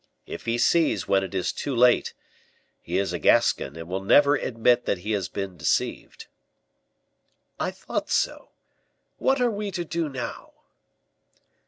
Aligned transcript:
If 0.25 0.45
he 0.45 0.57
sees, 0.57 1.07
when 1.07 1.23
it 1.23 1.35
is 1.35 1.51
too 1.51 1.75
late, 1.75 2.15
he 2.81 2.97
is 2.97 3.13
a 3.13 3.19
Gascon, 3.19 3.75
and 3.75 3.87
will 3.87 4.01
never 4.01 4.33
admit 4.35 4.85
that 4.85 4.97
he 4.97 5.11
has 5.11 5.29
been 5.29 5.57
deceived." 5.57 6.25
"I 7.59 7.69
thought 7.69 8.09
so. 8.09 8.49
What 9.19 9.39
are 9.39 9.51
we 9.51 9.69
to 9.69 9.85
do, 9.85 10.09
now?" 10.09 10.53